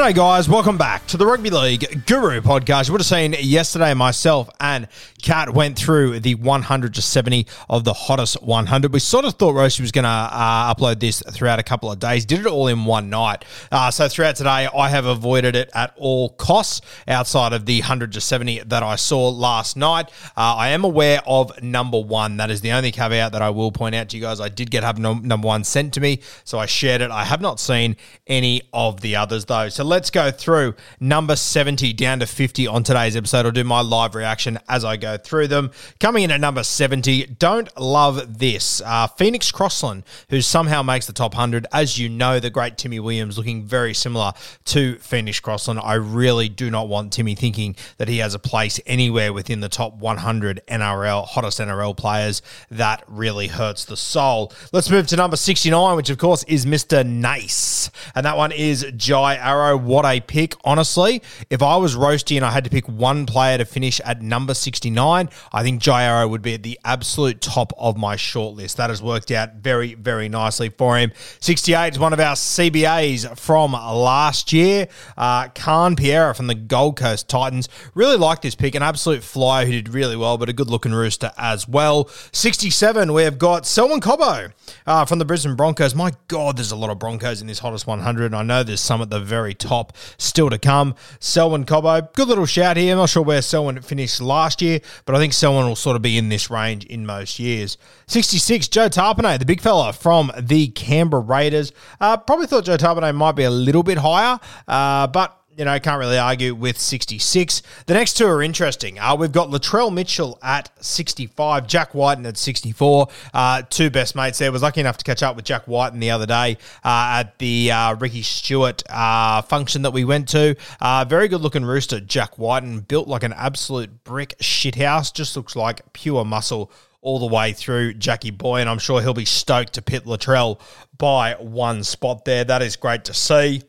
[0.00, 0.48] G'day, guys.
[0.48, 2.88] Welcome back to the Rugby League Guru podcast.
[2.88, 4.88] You would have seen yesterday myself and
[5.20, 8.94] Kat went through the 100 to 70 of the hottest 100.
[8.94, 11.98] We sort of thought Rosie was going to uh, upload this throughout a couple of
[11.98, 13.44] days, did it all in one night.
[13.70, 18.12] Uh, so throughout today, I have avoided it at all costs outside of the 100
[18.12, 20.06] to 70 that I saw last night.
[20.34, 22.38] Uh, I am aware of number one.
[22.38, 24.40] That is the only caveat that I will point out to you guys.
[24.40, 27.10] I did get have num- number one sent to me, so I shared it.
[27.10, 27.96] I have not seen
[28.26, 29.68] any of the others though.
[29.68, 33.44] So let's go through number 70 down to 50 on today's episode.
[33.44, 35.72] I'll do my live reaction as I go through them.
[35.98, 38.80] Coming in at number 70, don't love this.
[38.86, 41.66] Uh, Phoenix Crossland, who somehow makes the top 100.
[41.72, 44.32] As you know, the great Timmy Williams looking very similar
[44.66, 45.80] to Phoenix Crossland.
[45.82, 49.68] I really do not want Timmy thinking that he has a place anywhere within the
[49.68, 52.42] top 100 NRL, hottest NRL players.
[52.70, 54.52] That really hurts the soul.
[54.72, 57.04] Let's move to number 69, which of course is Mr.
[57.04, 57.90] Nice.
[58.14, 59.79] And that one is Jai Arrow.
[59.80, 60.54] What a pick.
[60.64, 64.20] Honestly, if I was roasty and I had to pick one player to finish at
[64.22, 68.76] number 69, I think Jai Arrow would be at the absolute top of my shortlist.
[68.76, 71.12] That has worked out very, very nicely for him.
[71.40, 74.88] 68 is one of our CBAs from last year.
[75.16, 77.68] Uh, Khan Piera from the Gold Coast Titans.
[77.94, 78.74] Really like this pick.
[78.74, 82.08] An absolute flyer who did really well, but a good looking rooster as well.
[82.32, 84.52] 67, we've got Selwyn Cobbo
[84.86, 85.94] uh, from the Brisbane Broncos.
[85.94, 88.34] My God, there's a lot of Broncos in this hottest 100.
[88.34, 89.69] I know there's some at the very top
[90.18, 90.94] still to come.
[91.18, 92.92] Selwyn Cobbo, good little shout here.
[92.92, 96.02] I'm not sure where Selwyn finished last year, but I think Selwyn will sort of
[96.02, 97.78] be in this range in most years.
[98.06, 101.72] 66, Joe Tapine, the big fella from the Canberra Raiders.
[102.00, 104.38] Uh, probably thought Joe Tapine might be a little bit higher,
[104.68, 107.62] uh, but you know, can't really argue with 66.
[107.86, 108.98] The next two are interesting.
[108.98, 113.08] Uh, we've got Latrell Mitchell at 65, Jack Wighton at 64.
[113.34, 114.52] Uh, two best mates there.
[114.52, 117.72] Was lucky enough to catch up with Jack Wighton the other day uh, at the
[117.72, 120.56] uh, Ricky Stuart uh, function that we went to.
[120.80, 125.12] Uh, very good looking rooster, Jack Wighton, built like an absolute brick shithouse.
[125.12, 126.70] Just looks like pure muscle
[127.02, 130.60] all the way through Jackie Boy, and I'm sure he'll be stoked to pit Latrell
[130.96, 132.44] by one spot there.
[132.44, 133.62] That is great to see.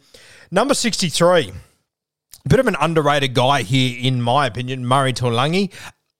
[0.51, 1.53] Number 63.
[2.47, 5.71] Bit of an underrated guy here, in my opinion, Murray Taulagi.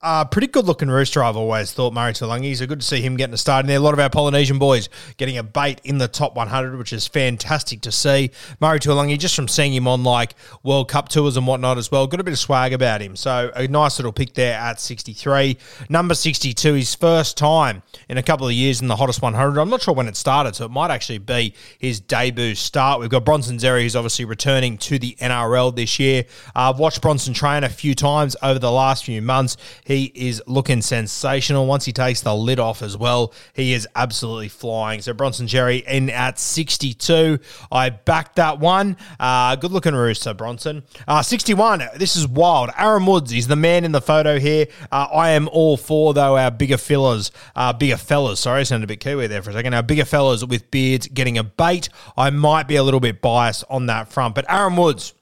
[0.02, 2.56] Uh, pretty good looking rooster, I've always thought, Murray Taulagi.
[2.56, 3.76] So good to see him getting a start in there.
[3.76, 7.06] A lot of our Polynesian boys getting a bait in the top 100, which is
[7.06, 8.32] fantastic to see.
[8.58, 12.08] Murray Taulagi, just from seeing him on like World Cup tours and whatnot as well,
[12.08, 13.14] got a bit of swag about him.
[13.14, 15.56] So a nice little pick there at 63.
[15.88, 19.60] Number 62, his first time in a couple of years in the hottest 100.
[19.60, 22.98] I'm not sure when it started, so it might actually be his debut start.
[22.98, 26.24] We've got Bronson Xerri, who's obviously returning to the NRL this year.
[26.56, 29.56] Uh, I've watched Bronson train a few times over the last few months
[30.00, 31.66] is looking sensational.
[31.66, 35.00] Once he takes the lid off as well, he is absolutely flying.
[35.02, 37.38] So Bronson Xerri in at 62.
[37.70, 38.96] I backed that one.
[39.18, 40.82] Uh, good looking rooster, Bronson.
[41.06, 41.82] Uh, 61.
[41.96, 42.70] This is wild.
[42.76, 44.66] Aaron Woods, he's the man in the photo here.
[44.90, 48.84] Uh, I am all for, though, our bigger fellas, uh, bigger fellas, sorry, I sounded
[48.84, 49.74] a bit Kiwi there for a second.
[49.74, 51.88] Our bigger fellas with beards getting a bait.
[52.16, 55.14] I might be a little bit biased on that front, but Aaron Woods,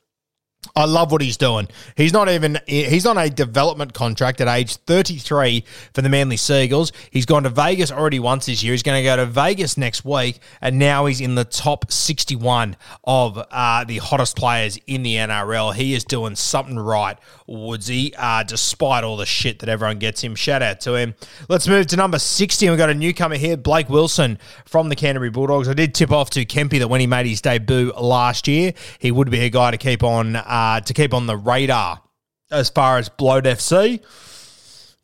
[0.76, 1.68] I love what he's doing.
[1.96, 5.64] He's not even he's on a development contract at age 33
[5.94, 6.92] for the Manly Seagulls.
[7.10, 8.72] He's gone to Vegas already once this year.
[8.72, 12.76] He's going to go to Vegas next week, and now he's in the top 61
[13.04, 15.74] of uh, the hottest players in the NRL.
[15.74, 17.18] He is doing something right,
[17.48, 20.34] Woodsy, uh, despite all the shit that everyone gets him.
[20.34, 21.14] Shout out to him.
[21.48, 22.68] Let's move to number 60.
[22.68, 25.68] We've got a newcomer here, Blake Wilson from the Canterbury Bulldogs.
[25.68, 29.10] I did tip off to Kempy that when he made his debut last year, he
[29.10, 32.02] would be a guy to keep on uh, to keep on the radar
[32.50, 34.02] as far as Bloat FC.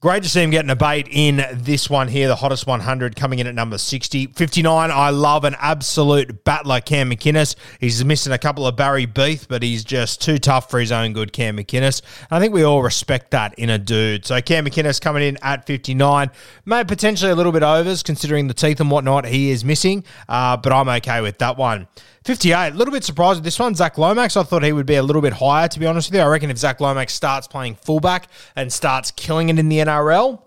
[0.06, 3.41] Great to see him getting a bait in this one here, the hottest 100 coming
[3.41, 4.29] in at number 60.
[4.29, 7.56] 59, I love an absolute battler, Cam McInnes.
[7.81, 11.12] He's missing a couple of Barry Beath, but he's just too tough for his own
[11.12, 12.03] good, Cam McInnes.
[12.31, 14.25] I think we all respect that in a dude.
[14.25, 16.31] So Cam McInnes coming in at 59,
[16.64, 20.56] may potentially a little bit overs considering the teeth and whatnot he is missing, uh,
[20.56, 21.88] but I'm okay with that one.
[22.26, 23.73] 58, a little bit surprised with this one.
[23.76, 26.17] Zac Lomax, I thought he would be a little bit higher, to be honest with
[26.17, 26.23] you.
[26.23, 28.26] I reckon if Zac Lomax starts playing fullback
[28.56, 30.45] and starts killing it in the NRL, NRL.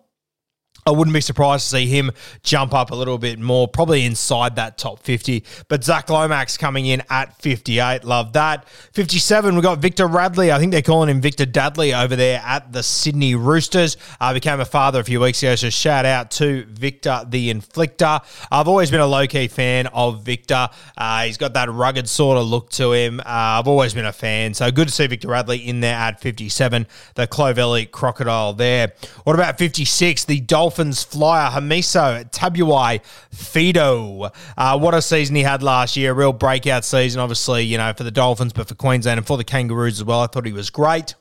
[0.89, 2.12] I wouldn't be surprised to see him
[2.44, 5.44] jump up a little bit more, probably inside that top 50.
[5.68, 8.03] But Zac Lomax coming in at 58.
[8.03, 8.68] Love that.
[8.94, 10.51] 57, we've got Victor Radley.
[10.51, 13.97] I think they're calling him Victor Dudley over there at the Sydney Roosters.
[14.19, 18.21] Uh, became a father a few weeks ago, so shout out to Victor the Inflictor.
[18.51, 20.69] I've always been a low key fan of Victor.
[20.97, 23.19] Uh, he's got that rugged sort of look to him.
[23.19, 26.19] Uh, I've always been a fan, so good to see Victor Radley in there at
[26.19, 26.88] 57.
[27.13, 28.94] The Clovelly Crocodile there.
[29.24, 30.25] What about 56?
[30.25, 30.79] The Dolphins.
[30.80, 33.04] Dolphins flyer Hamiso Tabuai
[33.34, 34.31] Fido.
[34.58, 36.14] Uh, what a season he had last year.
[36.14, 39.44] Real breakout season, obviously, you know, for the Dolphins, but for Queensland and for the
[39.44, 40.22] Kangaroos as well.
[40.22, 41.16] I thought he was great.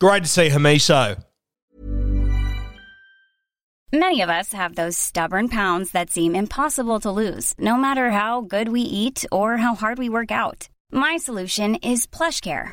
[0.00, 1.22] Great to see Hamiso.
[3.92, 8.40] Many of us have those stubborn pounds that seem impossible to lose, no matter how
[8.40, 10.68] good we eat or how hard we work out.
[10.90, 12.72] My solution is PlushCare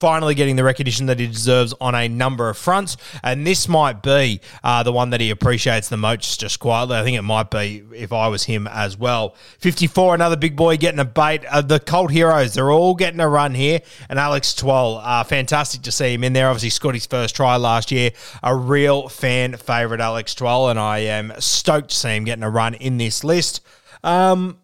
[0.00, 2.96] Finally getting the recognition that he deserves on a number of fronts.
[3.22, 6.96] And this might be uh, the one that he appreciates the most, just quietly.
[6.96, 9.36] I think it might be if I was him as well.
[9.58, 11.44] 54, another big boy getting a bait.
[11.44, 13.80] Uh, the cult heroes, they're all getting a run here.
[14.08, 16.48] And Alex Twal, uh, fantastic to see him in there.
[16.48, 18.10] Obviously, scored his first try last year.
[18.42, 20.70] A real fan favourite, Alex Twal.
[20.70, 23.60] And I am stoked to see him getting a run in this list.
[24.02, 24.59] Um,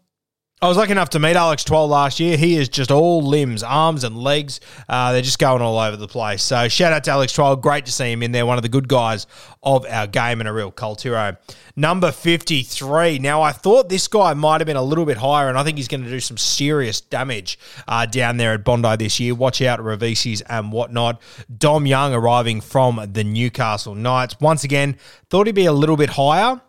[0.63, 2.39] I was lucky enough to meet Alex Twal last year.
[2.39, 4.59] He is just all limbs, arms, and legs.
[4.89, 6.43] Uh, they're just going all over the place.
[6.43, 7.57] So shout out to Alex Twal.
[7.57, 8.47] Great to see him in there.
[8.47, 9.27] One of the good guys
[9.63, 11.37] of our game and a real cult hero.
[11.77, 13.19] Number 53.
[13.19, 15.77] Now, I thought this guy might have been a little bit higher, and I think
[15.77, 19.35] he's going to do some serious damage uh, down there at Bondi this year.
[19.35, 21.21] Watch out, Ravisis and whatnot.
[21.55, 24.41] Dom Young arriving from the Newcastle Knights.
[24.41, 24.97] Once again,
[25.29, 26.63] thought he'd be a little bit higher.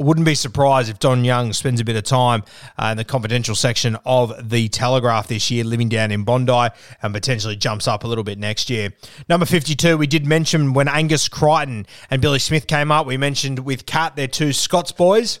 [0.00, 2.42] Wouldn't be surprised if Dom Young spends a bit of time
[2.76, 6.68] uh, in the confidential section of the Telegraph this year, living down in Bondi,
[7.00, 8.92] and potentially jumps up a little bit next year.
[9.28, 13.60] Number 52, we did mention when Angus Crichton and Billy Smith came up, we mentioned
[13.60, 15.38] with Cat, their two Scots boys.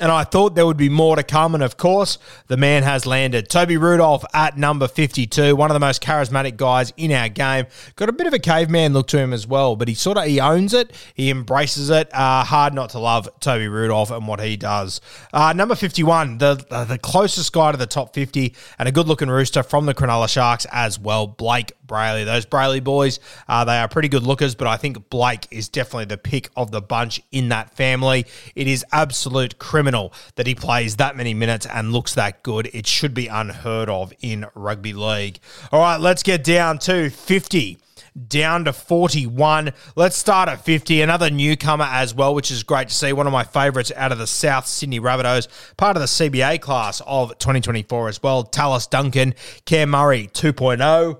[0.00, 1.54] And I thought there would be more to come.
[1.54, 3.48] And of course, the man has landed.
[3.48, 7.66] Toby Rudolf at number 52, one of the most charismatic guys in our game.
[7.96, 10.24] Got a bit of a caveman look to him as well, but he sort of
[10.24, 10.92] he owns it.
[11.14, 12.08] He embraces it.
[12.14, 15.00] Uh, hard not to love Toby Rudolf and what he does.
[15.32, 16.54] Uh, number 51, the,
[16.88, 20.28] the closest guy to the top 50 and a good looking rooster from the Cronulla
[20.28, 22.24] Sharks as well, Blayke Brailey.
[22.24, 23.18] Those Brailey boys,
[23.48, 26.70] uh, they are pretty good lookers, but I think Blayke is definitely the pick of
[26.70, 28.26] the bunch in that family.
[28.54, 32.70] It is absolute criminal that he plays that many minutes and looks that good.
[32.72, 35.40] It should be unheard of in rugby league.
[35.72, 37.78] All right, let's get down to 50
[38.26, 39.72] down to 41.
[39.96, 41.00] Let's start at 50.
[41.02, 43.12] Another newcomer as well, which is great to see.
[43.12, 47.00] One of my favourites out of the South Sydney Rabbitohs, part of the CBA class
[47.06, 48.44] of 2024 as well.
[48.44, 51.18] Tallis Duncan, Cam Murray 2.0.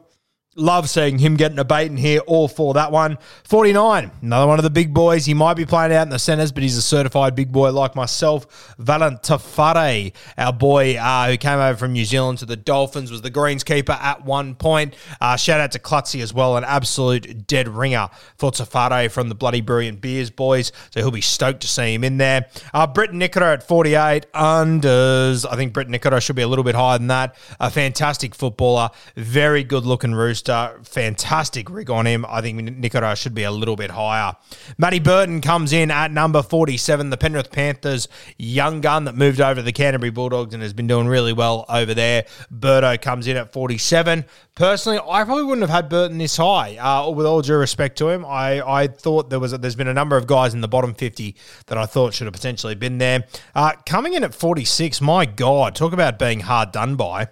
[0.59, 3.17] Love seeing him getting a bait in here, all for that one.
[3.45, 5.25] 49, another one of the big boys.
[5.25, 7.95] He might be playing out in the centres, but he's a certified big boy like
[7.95, 8.75] myself.
[8.77, 13.13] Valynce Te Whare, our boy uh, who came over from New Zealand to the Dolphins,
[13.13, 14.97] was the greenskeeper at one point.
[15.21, 19.37] Uh, shout out to Klutzy as well, an absolute dead ringer for Tafare from the
[19.37, 20.73] Bloody Brilliant Beers boys.
[20.91, 22.47] So he'll be stoked to see him in there.
[22.75, 25.47] Uh, Nikora at 48, unders.
[25.49, 27.37] I think Britt Nikora should be a little bit higher than that.
[27.61, 30.48] A fantastic footballer, very good looking rooster
[30.83, 32.25] fantastic rig on him.
[32.29, 34.37] I think Nikora should be a little bit higher.
[34.77, 39.57] Matty Burton comes in at number 47, the Penrith Panthers young gun that moved over
[39.57, 42.27] to the Canterbury Bulldogs and has been doing really well over there.
[42.53, 44.25] Burto comes in at 47.
[44.55, 46.77] Personally, I probably wouldn't have had Burton this high.
[46.77, 49.89] Uh, with all due respect to him, I, I thought there was a, there's been
[49.89, 51.37] a number of guys in the bottom 50
[51.67, 53.25] that I thought should have potentially been there.
[53.55, 57.29] Uh, coming in at 46, my God, talk about being hard done by.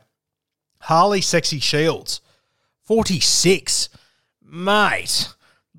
[0.80, 2.20] Harley Sexy Shields.
[2.87, 3.88] 46.
[4.43, 5.28] Mate,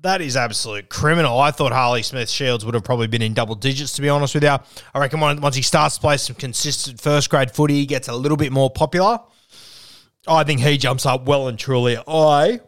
[0.00, 1.40] that is absolute criminal.
[1.40, 4.34] I thought Harley Smith Shields would have probably been in double digits, to be honest
[4.34, 4.50] with you.
[4.50, 8.14] I reckon once he starts to play some consistent first grade footy, he gets a
[8.14, 9.18] little bit more popular.
[10.26, 11.96] I think he jumps up well and truly.
[12.06, 12.60] I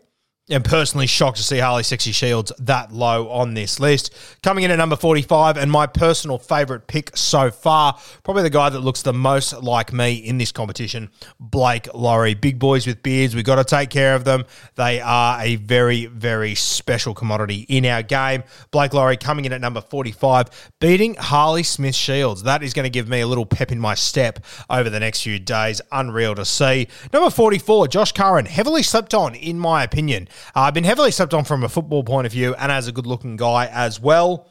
[0.50, 4.14] am personally shocked to see Harley Sexy Shields that low on this list.
[4.42, 8.68] Coming in at number 45, and my personal favourite pick so far, probably the guy
[8.68, 12.34] that looks the most like me in this competition, Blake Lawrie.
[12.34, 14.44] Big boys with beards, we've got to take care of them.
[14.74, 18.42] They are a very, very special commodity in our game.
[18.70, 22.42] Blake Lawrie coming in at number 45, beating Harley Smith Shields.
[22.42, 25.22] That is going to give me a little pep in my step over the next
[25.22, 25.80] few days.
[25.92, 26.88] Unreal to see.
[27.12, 30.28] Number 44, Josh Curran, heavily slept on, in my opinion.
[30.54, 32.92] Uh, I've been heavily slept on from a football point of view and as a
[32.92, 34.48] good looking guy as well.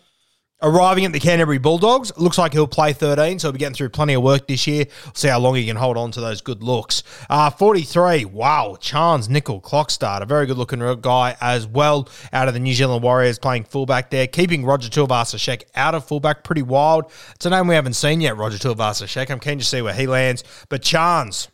[0.61, 3.87] Arriving at the Canterbury Bulldogs, looks like he'll play 13, so he'll be getting through
[3.87, 4.87] plenty of work this year.
[5.05, 7.01] We'll see how long he can hold on to those good looks.
[7.29, 12.59] Uh, 43, wow, Charnze Nicoll-Klokstad, a very good looking guy as well, out of the
[12.59, 17.09] New Zealand Warriors, playing fullback there, keeping Roger Tuivasa-Sheck out of fullback, pretty wild.
[17.35, 19.31] It's a name we haven't seen yet, Roger Tuivasa-Sheck.
[19.31, 21.47] I'm keen to see where he lands, but Charnze,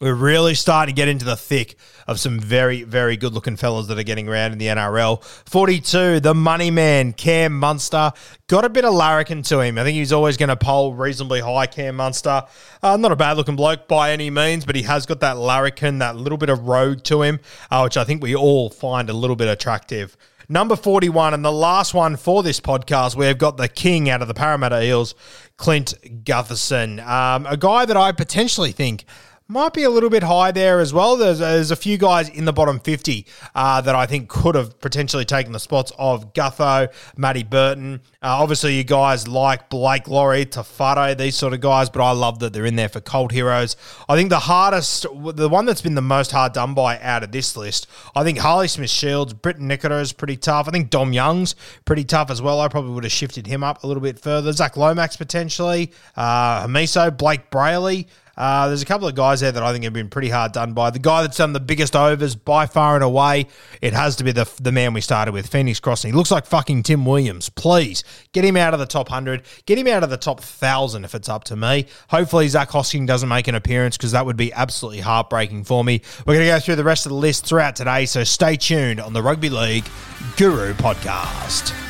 [0.00, 1.76] we're really starting to get into the thick
[2.06, 5.22] of some very, very good looking fellas that are getting around in the NRL.
[5.22, 8.12] 42, the money man, Cam Munster.
[8.46, 9.76] Got a bit of larrikin to him.
[9.76, 12.44] I think he's always going to poll reasonably high, Cam Munster.
[12.82, 15.98] Uh, not a bad looking bloke by any means, but he has got that larrikin,
[15.98, 17.38] that little bit of rogue to him,
[17.70, 20.16] uh, which I think we all find a little bit attractive.
[20.48, 24.28] Number 41, and the last one for this podcast, we've got the king out of
[24.28, 25.14] the Parramatta Eels,
[25.58, 27.06] Clint Gutherson.
[27.06, 29.04] Um, a guy that I potentially think
[29.50, 31.16] might be a little bit high there as well.
[31.16, 34.78] There's, there's a few guys in the bottom 50 uh, that I think could have
[34.80, 38.00] potentially taken the spots of Gutho, Matty Burton.
[38.22, 42.12] Uh, obviously, you guys like Blake Lawrie, Te Whare, these sort of guys, but I
[42.12, 43.76] love that they're in there for cult heroes.
[44.08, 45.02] I think the hardest,
[45.34, 48.38] the one that's been the most hard done by out of this list, I think
[48.38, 50.68] Harley Smith Shields, Briton Nikora is pretty tough.
[50.68, 52.60] I think Dom Young's pretty tough as well.
[52.60, 54.52] I probably would have shifted him up a little bit further.
[54.52, 58.06] Zac Lomax potentially, uh, Hamiso, Blayke Brailey.
[58.36, 60.72] Uh, there's a couple of guys there that I think have been pretty hard done
[60.72, 60.90] by.
[60.90, 63.46] The guy that's done the biggest overs by far and away,
[63.80, 66.14] it has to be the, the man we started with, Phoenix Crossland.
[66.14, 67.48] He looks like fucking Tim Williams.
[67.48, 69.42] Please get him out of the top 100.
[69.66, 71.86] Get him out of the top 1,000 if it's up to me.
[72.08, 76.00] Hopefully, Zac Hosking doesn't make an appearance because that would be absolutely heartbreaking for me.
[76.26, 79.00] We're going to go through the rest of the list throughout today, so stay tuned
[79.00, 79.88] on the Rugby League
[80.36, 81.89] Guru podcast.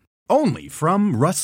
[0.31, 1.43] only from Rust